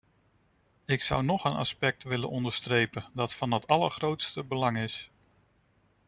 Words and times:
Ik 0.85 1.01
zou 1.01 1.23
nog 1.23 1.43
een 1.45 1.51
aspect 1.51 2.03
willen 2.03 2.29
onderstrepen 2.29 3.05
dat 3.13 3.33
van 3.33 3.51
het 3.51 3.67
allergrootste 3.67 4.43
belang 4.43 4.77
is. 4.77 5.09